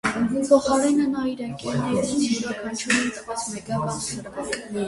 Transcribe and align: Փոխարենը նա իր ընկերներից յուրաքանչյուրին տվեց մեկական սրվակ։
Փոխարենը 0.51 1.03
նա 1.09 1.25
իր 1.33 1.43
ընկերներից 1.49 2.15
յուրաքանչյուրին 2.23 3.15
տվեց 3.19 3.47
մեկական 3.53 4.03
սրվակ։ 4.09 4.53